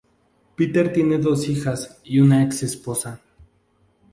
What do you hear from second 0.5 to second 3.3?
Peter tiene dos hijas y una ex-esposa.